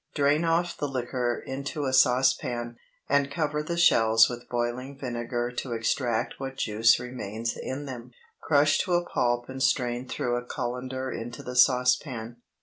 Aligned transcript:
Drain 0.15 0.43
off 0.43 0.75
the 0.75 0.87
liquor 0.87 1.43
into 1.45 1.85
a 1.85 1.93
saucepan, 1.93 2.77
and 3.07 3.29
cover 3.29 3.61
the 3.61 3.77
shells 3.77 4.29
with 4.31 4.49
boiling 4.49 4.97
vinegar 4.97 5.51
to 5.51 5.73
extract 5.73 6.39
what 6.39 6.57
juice 6.57 6.99
remains 6.99 7.55
in 7.55 7.85
them. 7.85 8.09
Crush 8.41 8.79
to 8.79 8.95
a 8.95 9.05
pulp 9.05 9.47
and 9.47 9.61
strain 9.61 10.07
through 10.07 10.37
a 10.37 10.43
cullender 10.43 11.11
into 11.11 11.43
the 11.43 11.55
saucepan. 11.55 12.37